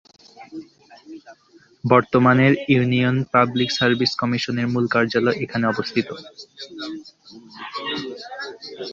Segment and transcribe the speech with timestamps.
[1.83, 6.07] বর্তমানের union public service কমিশনের মূল কার্যালয় এখানে অবস্থিত।